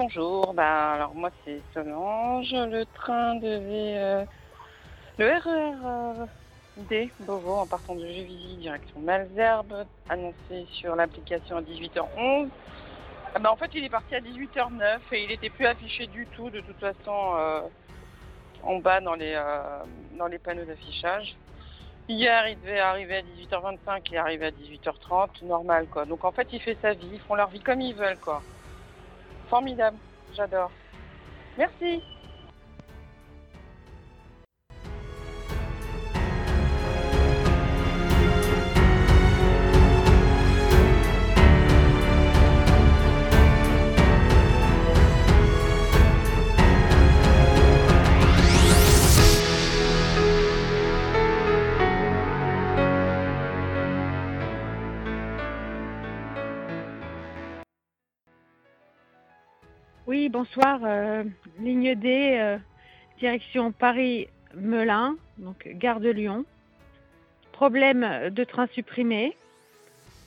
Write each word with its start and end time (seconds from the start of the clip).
bonjour. 0.00 0.54
Bah, 0.54 0.92
alors 0.92 1.14
moi 1.14 1.30
c'est 1.44 1.60
Solange. 1.74 2.52
Le 2.52 2.84
train 2.94 3.34
devait... 3.34 3.98
euh, 3.98 4.24
le 5.18 5.26
RER 5.26 5.76
euh, 5.84 6.26
D, 6.88 7.10
Beauvau, 7.20 7.56
en 7.56 7.66
partant 7.66 7.94
de 7.94 8.06
Juvisy, 8.06 8.56
direction 8.56 8.98
Malzerbe, 9.00 9.84
annoncé 10.08 10.66
sur 10.72 10.96
l'application 10.96 11.58
à 11.58 11.60
18h11. 11.60 12.48
Ah 13.34 13.38
bah, 13.40 13.52
en 13.52 13.56
fait 13.56 13.70
il 13.74 13.84
est 13.84 13.90
parti 13.90 14.14
à 14.14 14.20
18h09 14.20 15.00
et 15.12 15.24
il 15.24 15.28
n'était 15.28 15.50
plus 15.50 15.66
affiché 15.66 16.06
du 16.06 16.26
tout 16.28 16.48
de 16.48 16.60
toute 16.60 16.80
façon 16.80 17.34
euh, 17.36 17.60
en 18.62 18.76
bas 18.78 19.02
dans 19.02 19.14
les, 19.14 19.34
euh, 19.34 19.82
dans 20.18 20.28
les 20.28 20.38
panneaux 20.38 20.64
d'affichage. 20.64 21.36
Hier, 22.08 22.48
il 22.48 22.58
devait 22.58 22.80
arriver 22.80 23.16
à 23.16 23.20
18h25, 23.20 24.00
il 24.06 24.14
est 24.14 24.16
arrivé 24.16 24.46
à 24.46 24.50
18h30, 24.50 25.44
normal 25.44 25.88
quoi. 25.88 26.06
Donc 26.06 26.24
en 26.24 26.32
fait, 26.32 26.48
il 26.54 26.60
fait 26.60 26.78
sa 26.80 26.94
vie, 26.94 27.10
ils 27.12 27.20
font 27.20 27.34
leur 27.34 27.50
vie 27.50 27.60
comme 27.60 27.82
ils 27.82 27.94
veulent 27.94 28.18
quoi. 28.18 28.40
Formidable, 29.50 29.98
j'adore. 30.36 30.70
Merci. 31.58 32.00
Oui, 60.10 60.28
bonsoir. 60.28 60.80
euh, 60.82 61.22
ligne 61.60 61.94
D, 61.94 62.36
euh, 62.36 62.58
direction 63.20 63.70
Paris-Melun, 63.70 65.14
donc 65.38 65.68
gare 65.74 66.00
de 66.00 66.10
Lyon. 66.10 66.44
Problème 67.52 68.28
de 68.30 68.42
train 68.42 68.66
supprimé. 68.74 69.36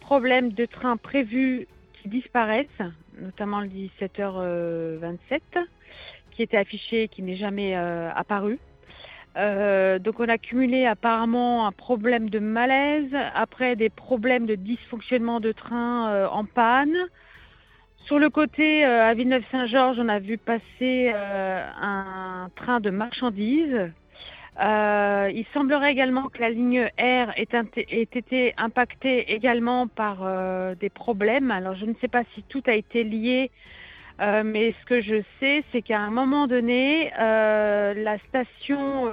Problème 0.00 0.50
de 0.50 0.64
train 0.64 0.96
prévu 0.96 1.68
qui 1.92 2.08
disparaissent, 2.08 2.66
notamment 3.20 3.60
le 3.60 3.68
17h27, 3.68 5.40
qui 6.32 6.42
était 6.42 6.56
affiché 6.56 7.04
et 7.04 7.08
qui 7.08 7.22
n'est 7.22 7.36
jamais 7.36 7.76
euh, 7.76 8.10
apparu. 8.16 8.58
Donc 9.36 10.18
on 10.18 10.28
a 10.28 10.38
cumulé 10.38 10.86
apparemment 10.86 11.68
un 11.68 11.72
problème 11.72 12.30
de 12.30 12.40
malaise, 12.40 13.14
après 13.32 13.76
des 13.76 13.90
problèmes 13.90 14.46
de 14.46 14.56
dysfonctionnement 14.56 15.38
de 15.38 15.52
train 15.52 16.26
en 16.26 16.44
panne. 16.44 16.96
Sur 18.08 18.18
le 18.18 18.30
côté, 18.30 18.86
euh, 18.86 19.04
à 19.04 19.12
Villeneuve-Saint-Georges, 19.12 19.98
on 20.00 20.08
a 20.08 20.18
vu 20.18 20.38
passer 20.38 21.12
euh, 21.14 21.70
un 21.78 22.48
train 22.56 22.80
de 22.80 22.88
marchandises. 22.88 23.92
Euh, 24.62 25.30
il 25.34 25.44
semblerait 25.52 25.92
également 25.92 26.30
que 26.30 26.40
la 26.40 26.48
ligne 26.48 26.90
R 26.98 27.30
ait, 27.36 27.46
été 27.86 28.54
impactée 28.56 29.34
également 29.34 29.88
par 29.88 30.26
des 30.76 30.88
problèmes. 30.88 31.50
Alors 31.50 31.74
je 31.74 31.84
ne 31.84 31.92
sais 32.00 32.08
pas 32.08 32.22
si 32.34 32.42
tout 32.44 32.62
a 32.66 32.72
été 32.72 33.04
lié, 33.04 33.50
mais 34.18 34.74
ce 34.80 34.86
que 34.86 35.02
je 35.02 35.22
sais, 35.38 35.62
c'est 35.70 35.82
qu'à 35.82 36.00
un 36.00 36.10
moment 36.10 36.46
donné, 36.46 37.10
la 37.14 38.16
station 38.30 39.12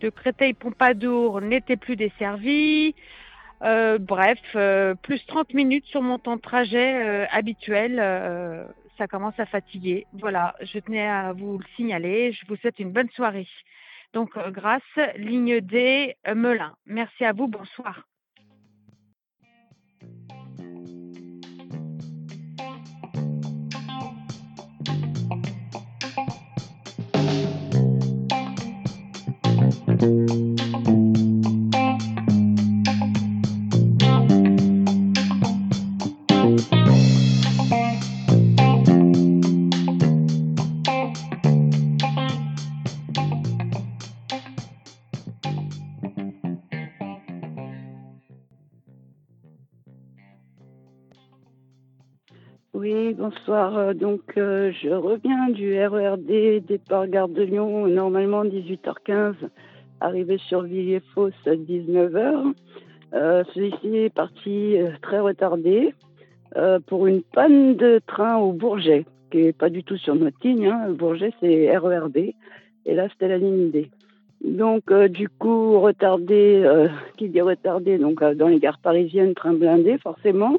de 0.00 0.08
Créteil-Pompadour 0.10 1.40
n'était 1.40 1.76
plus 1.76 1.96
desservie. 1.96 2.94
Euh, 3.62 3.98
bref, 3.98 4.38
euh, 4.54 4.94
plus 4.94 5.24
30 5.26 5.54
minutes 5.54 5.86
sur 5.86 6.02
mon 6.02 6.18
temps 6.18 6.36
de 6.36 6.40
trajet 6.40 6.94
euh, 6.94 7.26
habituel. 7.30 7.96
ça 8.98 9.06
commence 9.06 9.38
à 9.38 9.46
fatiguer. 9.46 10.06
Voilà, 10.12 10.54
je 10.60 10.78
tenais 10.78 11.06
à 11.06 11.32
vous 11.32 11.58
le 11.58 11.64
signaler. 11.76 12.32
Je 12.32 12.46
vous 12.46 12.56
souhaite 12.56 12.78
une 12.78 12.92
bonne 12.92 13.10
soirée. 13.10 13.48
Donc, 14.14 14.38
grâce, 14.50 14.82
ligne 15.16 15.60
D, 15.60 16.16
Melun. 16.34 16.74
Merci 16.86 17.24
à 17.24 17.32
vous. 17.32 17.48
Bonsoir. 17.48 18.06
Bonsoir. 53.26 53.76
Euh, 53.76 53.92
Donc, 53.92 54.20
euh, 54.36 54.70
je 54.82 54.90
reviens 54.90 55.48
du 55.48 55.76
RERD, 55.76 56.64
départ 56.64 57.08
Gare 57.08 57.28
de 57.28 57.42
Lyon, 57.42 57.88
normalement 57.88 58.44
18h15, 58.44 59.34
arrivé 60.00 60.38
sur 60.38 60.62
Villiers-Fosse 60.62 61.34
à 61.46 61.56
19h. 61.56 62.52
Euh, 63.14 63.42
Celui-ci 63.52 63.96
est 63.96 64.14
parti 64.14 64.76
très 65.02 65.18
retardé 65.18 65.92
pour 66.86 67.06
une 67.06 67.22
panne 67.22 67.76
de 67.76 68.00
train 68.06 68.36
au 68.36 68.52
Bourget, 68.52 69.04
qui 69.30 69.38
n'est 69.38 69.52
pas 69.52 69.68
du 69.68 69.82
tout 69.82 69.98
sur 69.98 70.14
notre 70.14 70.38
ligne. 70.42 70.68
Hein. 70.68 70.90
Bourget, 70.90 71.32
c'est 71.40 71.76
RERD, 71.76 72.16
et 72.16 72.94
là, 72.94 73.08
c'était 73.10 73.28
la 73.28 73.38
ligne 73.38 73.70
D. 73.70 73.90
Donc, 74.42 74.90
du 74.92 75.28
coup, 75.28 75.80
retardé, 75.80 76.64
qui 77.18 77.28
dit 77.28 77.40
retardé, 77.40 77.98
donc 77.98 78.22
dans 78.22 78.48
les 78.48 78.58
gares 78.58 78.78
parisiennes, 78.78 79.34
train 79.34 79.52
blindé, 79.52 79.98
forcément 79.98 80.56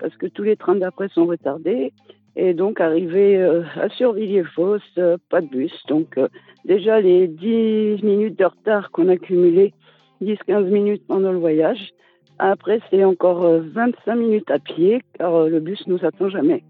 parce 0.00 0.16
que 0.16 0.26
tous 0.26 0.42
les 0.42 0.56
trains 0.56 0.76
d'après 0.76 1.08
sont 1.08 1.26
retardés. 1.26 1.92
Et 2.36 2.54
donc, 2.54 2.80
arrivé 2.80 3.36
euh, 3.36 3.62
à 3.76 3.88
Survilliers-Fosse, 3.88 4.82
euh, 4.98 5.16
pas 5.28 5.40
de 5.40 5.48
bus. 5.48 5.72
Donc, 5.88 6.16
euh, 6.16 6.28
déjà, 6.64 7.00
les 7.00 7.26
10 7.28 8.02
minutes 8.02 8.38
de 8.38 8.44
retard 8.44 8.90
qu'on 8.92 9.08
a 9.08 9.16
cumulé, 9.16 9.74
10-15 10.22 10.64
minutes 10.70 11.02
pendant 11.06 11.32
le 11.32 11.38
voyage. 11.38 11.92
Après, 12.38 12.80
c'est 12.90 13.04
encore 13.04 13.44
euh, 13.44 13.60
25 13.74 14.14
minutes 14.14 14.50
à 14.50 14.58
pied, 14.58 15.02
car 15.18 15.34
euh, 15.34 15.48
le 15.48 15.60
bus 15.60 15.86
nous 15.86 16.04
attend 16.04 16.28
jamais. 16.28 16.62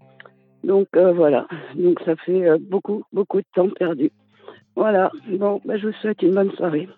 Donc, 0.63 0.87
euh, 0.95 1.13
voilà. 1.13 1.47
Donc, 1.75 1.99
ça 2.05 2.15
fait 2.15 2.47
euh, 2.47 2.57
beaucoup, 2.59 3.03
beaucoup 3.13 3.39
de 3.39 3.45
temps 3.53 3.69
perdu. 3.69 4.11
Voilà. 4.75 5.11
Bon, 5.29 5.61
bah, 5.63 5.77
je 5.77 5.87
vous 5.87 5.93
souhaite 5.93 6.21
une 6.23 6.33
bonne 6.33 6.51
soirée. 6.51 6.89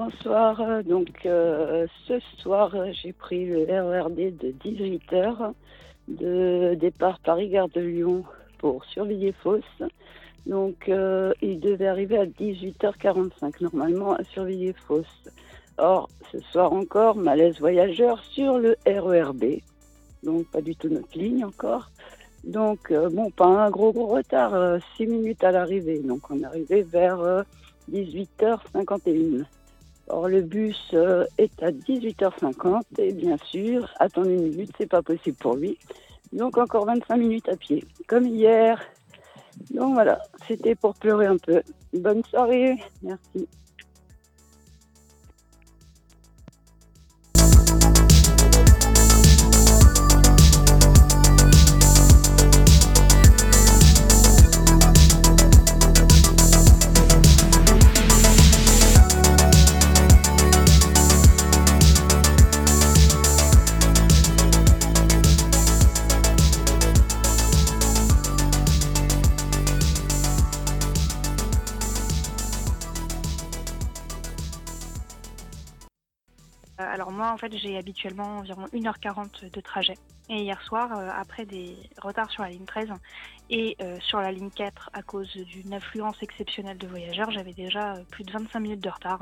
Bonsoir. 0.00 0.82
Donc, 0.84 1.26
euh, 1.26 1.86
ce 2.06 2.18
soir, 2.38 2.74
j'ai 2.92 3.12
pris 3.12 3.44
le 3.44 3.64
RERD 3.64 4.34
de 4.38 4.54
18h 4.64 5.52
de 6.08 6.74
départ 6.74 7.18
Paris-Gare 7.18 7.68
de 7.68 7.82
Lyon 7.82 8.24
pour 8.58 8.82
Survilliers-Fosse. 8.86 9.82
Donc, 10.46 10.88
euh, 10.88 11.34
il 11.42 11.60
devait 11.60 11.86
arriver 11.86 12.16
à 12.16 12.24
18h45 12.24 13.60
normalement 13.60 14.14
à 14.14 14.24
Survilliers-Fosse. 14.24 15.28
Or, 15.76 16.08
ce 16.32 16.40
soir 16.40 16.72
encore, 16.72 17.16
malaise 17.16 17.60
voyageur 17.60 18.24
sur 18.24 18.58
le 18.58 18.76
RERB. 18.86 19.60
Donc, 20.22 20.46
pas 20.46 20.62
du 20.62 20.74
tout 20.76 20.88
notre 20.88 21.18
ligne 21.18 21.44
encore. 21.44 21.90
Donc, 22.44 22.90
euh, 22.90 23.10
bon, 23.10 23.30
pas 23.30 23.44
un 23.44 23.70
gros, 23.70 23.92
gros 23.92 24.06
retard, 24.06 24.80
6 24.96 25.06
minutes 25.06 25.44
à 25.44 25.50
l'arrivée. 25.50 25.98
Donc, 25.98 26.30
on 26.30 26.40
est 26.40 26.46
arrivé 26.46 26.84
vers 26.84 27.20
euh, 27.20 27.42
18h51. 27.92 29.44
Or, 30.12 30.28
le 30.28 30.42
bus 30.42 30.90
euh, 30.94 31.24
est 31.38 31.62
à 31.62 31.70
18h50 31.70 32.82
et 32.98 33.12
bien 33.12 33.36
sûr, 33.44 33.88
attendre 33.98 34.28
une 34.28 34.42
minute, 34.42 34.70
c'est 34.76 34.88
pas 34.88 35.02
possible 35.02 35.36
pour 35.36 35.54
lui. 35.54 35.78
Donc, 36.32 36.58
encore 36.58 36.86
25 36.86 37.16
minutes 37.16 37.48
à 37.48 37.56
pied. 37.56 37.84
Comme 38.06 38.26
hier, 38.26 38.80
Donc 39.70 39.94
voilà, 39.94 40.20
c'était 40.48 40.74
pour 40.74 40.94
pleurer 40.94 41.26
un 41.26 41.36
peu. 41.36 41.62
Bonne 41.92 42.24
soirée, 42.24 42.76
merci. 43.02 43.48
Alors 76.90 77.12
moi, 77.12 77.30
en 77.30 77.36
fait, 77.36 77.56
j'ai 77.56 77.78
habituellement 77.78 78.38
environ 78.38 78.64
1h40 78.72 79.48
de 79.48 79.60
trajet. 79.60 79.94
Et 80.28 80.42
hier 80.42 80.60
soir, 80.62 80.98
euh, 80.98 81.08
après 81.14 81.46
des 81.46 81.76
retards 82.02 82.30
sur 82.30 82.42
la 82.42 82.50
ligne 82.50 82.64
13 82.64 82.88
et 83.48 83.76
euh, 83.80 83.96
sur 84.00 84.20
la 84.20 84.32
ligne 84.32 84.50
4 84.50 84.90
à 84.92 85.02
cause 85.02 85.30
d'une 85.32 85.72
affluence 85.72 86.20
exceptionnelle 86.20 86.78
de 86.78 86.88
voyageurs, 86.88 87.30
j'avais 87.30 87.52
déjà 87.52 87.94
euh, 87.94 88.02
plus 88.10 88.24
de 88.24 88.32
25 88.32 88.58
minutes 88.58 88.80
de 88.80 88.90
retard. 88.90 89.20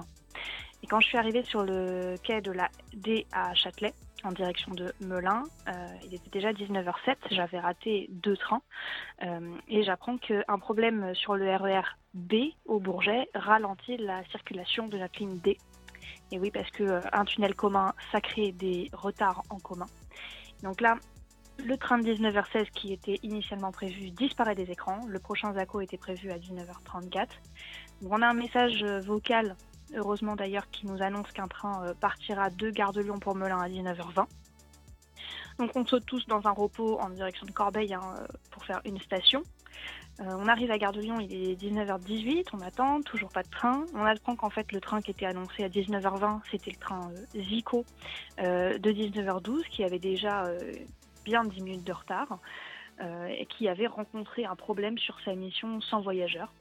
Et 0.83 0.87
quand 0.87 1.01
je 1.01 1.09
suis 1.09 1.19
arrivée 1.19 1.45
sur 1.45 1.63
le 1.63 2.15
quai 2.23 2.41
de 2.41 2.53
la 2.53 2.71
D 2.95 3.27
à 3.33 3.53
Châtelet, 3.55 3.93
en 4.25 4.33
direction 4.33 4.73
de 4.73 4.93
Melun, 5.01 5.45
il 6.05 6.15
était 6.15 6.31
déjà 6.31 6.53
19h07, 6.53 7.17
j'avais 7.31 7.61
raté 7.61 8.09
deux 8.11 8.37
trains 8.37 8.63
et 9.69 9.83
j'apprends 9.85 10.19
qu'un 10.19 10.59
problème 10.59 11.15
sur 11.15 11.37
le 11.37 11.55
RER 11.55 11.83
B 12.15 12.35
au 12.65 12.81
Bourget 12.81 13.29
ralentit 13.35 13.97
la 13.97 14.25
circulation 14.27 14.89
de 14.89 14.99
notre 14.99 15.19
ligne 15.21 15.39
D. 15.39 15.57
Et 16.31 16.39
oui, 16.39 16.51
parce 16.51 16.71
que 16.71 16.83
euh, 16.83 17.01
un 17.13 17.25
tunnel 17.25 17.55
commun, 17.55 17.95
ça 18.13 18.21
crée 18.21 18.53
des 18.53 18.91
retards 18.93 19.43
en 19.51 19.59
commun. 19.59 19.87
Donc 20.63 20.81
là, 20.81 20.97
le 21.65 21.77
train 21.77 21.99
de 21.99 22.05
19h16 22.05 22.71
qui 22.71 22.93
était 22.93 23.19
initialement 23.23 23.73
prévu 23.73 24.11
disparaît 24.11 24.55
des 24.55 24.71
écrans. 24.71 25.01
Le 25.09 25.19
prochain 25.19 25.53
ZACO 25.53 25.81
était 25.81 25.99
prévu 25.99 26.31
à 26.31 26.39
19h34. 26.39 27.29
Donc 28.03 28.13
on 28.13 28.23
a 28.23 28.29
un 28.29 28.35
message 28.35 28.83
euh, 28.83 29.01
vocal, 29.01 29.57
heureusement 29.95 30.37
d'ailleurs, 30.37 30.71
qui 30.71 30.87
nous 30.87 31.03
annonce 31.03 31.31
qu'un 31.33 31.49
train 31.49 31.85
euh, 31.85 31.95
partira 31.95 32.51
de 32.51 32.71
Gare 32.71 32.93
de 32.93 33.01
Lyon 33.01 33.19
pour 33.19 33.35
Melun 33.35 33.61
à 33.61 33.69
19h20. 33.69 34.27
Donc 35.59 35.75
on 35.75 35.85
saute 35.85 36.07
tous 36.07 36.25
dans 36.27 36.47
un 36.47 36.53
repos 36.53 36.99
en 37.01 37.11
direction 37.11 37.47
de 37.47 37.51
Corbeil 37.51 37.93
hein, 37.93 38.01
euh, 38.19 38.27
pour 38.51 38.65
faire 38.65 38.81
une 38.85 39.01
station. 39.01 39.43
Euh, 40.21 40.25
on 40.37 40.47
arrive 40.47 40.71
à 40.71 40.79
Gare 40.79 40.93
de 40.93 41.01
Lyon, 41.01 41.19
il 41.21 41.33
est 41.33 41.55
19h18, 41.61 42.47
on 42.53 42.61
attend, 42.61 43.03
toujours 43.03 43.31
pas 43.31 43.43
de 43.43 43.51
train. 43.51 43.85
On 43.95 44.05
apprend 44.05 44.37
qu'en 44.37 44.51
fait 44.51 44.71
le 44.73 44.81
train 44.81 45.01
qui 45.01 45.11
était 45.11 45.27
annoncé 45.27 45.65
à 45.65 45.69
19h20, 45.69 46.41
c'était 46.51 46.71
le 46.71 46.77
train 46.77 47.11
euh, 47.11 47.41
Zico 47.43 47.85
de 48.39 48.93
19h12 48.93 49.69
qui 49.69 49.83
avait 49.85 49.99
déjà 49.99 50.45
bien 51.25 51.45
10 51.45 51.63
minutes 51.63 51.85
de 51.85 51.93
retard 51.93 52.39
et 53.01 53.47
qui 53.47 53.69
avait 53.69 53.87
rencontré 53.87 54.45
un 54.45 54.57
problème 54.57 54.99
sur 54.99 55.21
sa 55.25 55.35
mission 55.35 55.81
sans 55.81 56.01
voyageurs. 56.01 56.53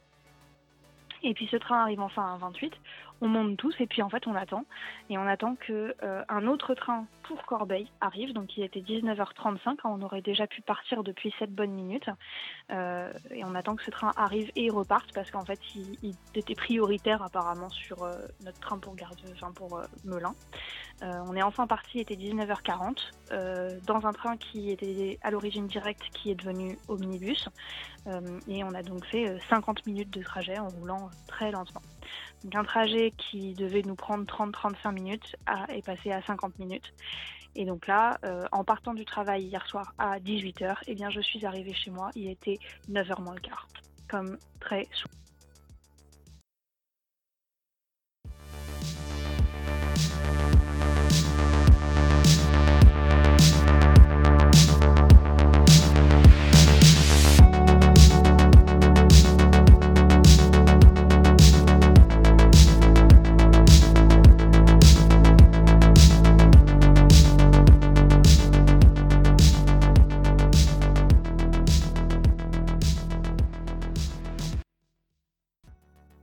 Et 1.23 1.33
puis 1.33 1.47
ce 1.49 1.57
train 1.57 1.81
arrive 1.81 1.99
enfin 1.99 2.33
à 2.33 2.37
28, 2.37 2.73
on 3.21 3.27
monte 3.27 3.57
tous 3.57 3.75
et 3.79 3.87
puis 3.87 4.01
en 4.01 4.09
fait 4.09 4.27
on 4.27 4.35
attend. 4.35 4.65
Et 5.09 5.17
on 5.17 5.27
attend 5.27 5.55
que 5.55 5.95
euh, 6.03 6.23
un 6.29 6.47
autre 6.47 6.73
train 6.73 7.05
pour 7.23 7.43
Corbeil 7.45 7.91
arrive, 8.01 8.33
donc 8.33 8.57
il 8.57 8.63
était 8.63 8.79
19h35, 8.79 9.77
on 9.83 10.01
aurait 10.01 10.21
déjà 10.21 10.47
pu 10.47 10.61
partir 10.61 11.03
depuis 11.03 11.33
7 11.39 11.53
bonnes 11.53 11.73
minutes. 11.73 12.09
Euh, 12.71 13.11
et 13.31 13.43
on 13.43 13.55
attend 13.55 13.75
que 13.75 13.83
ce 13.83 13.91
train 13.91 14.11
arrive 14.15 14.51
et 14.55 14.69
reparte 14.69 15.13
parce 15.13 15.31
qu'en 15.31 15.45
fait 15.45 15.59
il, 15.75 16.15
était 16.35 16.55
prioritaire 16.55 17.21
apparemment 17.23 17.69
sur 17.69 18.03
euh, 18.03 18.13
notre 18.45 18.59
train 18.59 18.77
pour 18.77 18.95
Garde, 18.95 19.19
enfin 19.33 19.51
pour 19.51 19.81
Melun. 20.03 20.33
On 21.01 21.35
est 21.35 21.43
enfin 21.43 21.67
parti, 21.67 21.99
il 21.99 22.01
était 22.01 22.15
19h40 22.15 23.11
euh, 23.31 23.77
dans 23.85 24.07
un 24.07 24.13
train 24.13 24.35
qui 24.35 24.71
était 24.71 25.19
à 25.21 25.29
l'origine 25.29 25.67
directe 25.67 26.09
qui 26.11 26.31
est 26.31 26.35
devenu 26.35 26.77
omnibus. 26.87 27.49
Et 28.47 28.63
on 28.63 28.73
a 28.73 28.83
donc 28.83 29.05
fait 29.05 29.29
euh, 29.29 29.37
50 29.49 29.85
minutes 29.85 30.11
de 30.11 30.23
trajet 30.23 30.57
en 30.57 30.69
roulant 30.69 31.09
très 31.27 31.51
lentement. 31.51 31.81
Donc 32.43 32.55
un 32.55 32.63
trajet 32.63 33.06
qui 33.11 33.55
devait 33.55 33.83
nous 33.83 33.95
prendre 33.95 34.25
30-35 34.25 34.91
minutes 34.91 35.35
a- 35.45 35.65
est 35.73 35.81
passé 35.81 36.11
à 36.11 36.21
50 36.23 36.57
minutes. 36.59 36.93
Et 37.55 37.65
donc 37.65 37.87
là, 37.87 38.19
euh, 38.25 38.45
en 38.51 38.63
partant 38.63 38.93
du 38.93 39.05
travail 39.05 39.43
hier 39.43 39.65
soir 39.67 39.93
à 39.97 40.19
18h, 40.19 40.83
eh 40.87 40.95
bien 40.95 41.09
je 41.09 41.21
suis 41.21 41.45
arrivée 41.45 41.73
chez 41.73 41.91
moi, 41.91 42.11
il 42.15 42.29
était 42.29 42.59
9h 42.89 43.21
moins 43.21 43.33
le 43.35 43.41
quart, 43.41 43.69
comme 44.09 44.37
très 44.59 44.87
souvent. 44.91 45.07